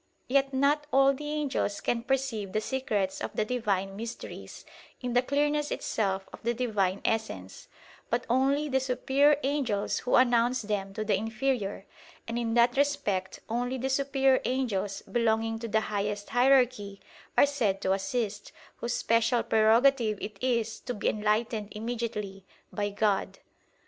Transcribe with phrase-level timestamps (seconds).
[0.27, 4.65] Yet not all the angels can perceive the secrets of the Divine mysteries
[4.99, 7.67] in the clearness itself of the Divine Essence;
[8.09, 11.85] but only the superior angels who announce them to the inferior:
[12.27, 16.99] and in that respect only the superior angels belonging to the highest hierarchy
[17.37, 22.43] are said to assist, whose special prerogative it is to be enlightened immediately
[22.73, 23.37] by God.